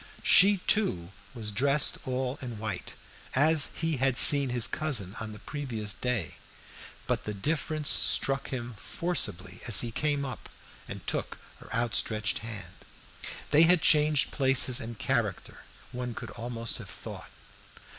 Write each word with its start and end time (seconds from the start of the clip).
She, 0.23 0.57
too, 0.65 1.09
was 1.35 1.51
dressed 1.51 1.99
all 2.07 2.39
in 2.41 2.57
white, 2.57 2.95
as 3.35 3.69
he 3.75 3.97
had 3.97 4.17
seen 4.17 4.49
his 4.49 4.65
cousin 4.65 5.15
on 5.19 5.31
the 5.31 5.37
previous 5.37 5.93
day; 5.93 6.37
but 7.05 7.25
the 7.25 7.35
difference 7.35 7.91
struck 7.91 8.47
him 8.47 8.73
forcibly 8.79 9.61
as 9.67 9.81
he 9.81 9.91
came 9.91 10.25
up 10.25 10.49
and 10.87 11.05
took 11.05 11.37
her 11.59 11.71
outstretched 11.71 12.39
hand. 12.39 12.73
They 13.51 13.61
had 13.61 13.83
changed 13.83 14.31
places 14.31 14.79
and 14.79 14.97
character, 14.97 15.59
one 15.91 16.15
could 16.15 16.31
almost 16.31 16.79
have 16.79 16.89
thought. 16.89 17.29